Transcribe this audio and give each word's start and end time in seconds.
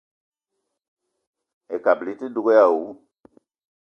Ekabili 1.75 2.11
i 2.15 2.19
te 2.19 2.27
dug 2.35 2.47
èè 2.53 2.59
àwu 2.65 2.83